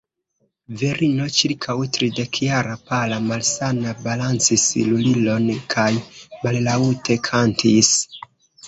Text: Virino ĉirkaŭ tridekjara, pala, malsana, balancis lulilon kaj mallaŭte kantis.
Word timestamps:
Virino 0.81 1.27
ĉirkaŭ 1.39 1.75
tridekjara, 1.97 2.79
pala, 2.89 3.19
malsana, 3.27 3.95
balancis 4.09 4.67
lulilon 4.89 5.49
kaj 5.77 5.89
mallaŭte 6.49 7.23
kantis. 7.31 7.97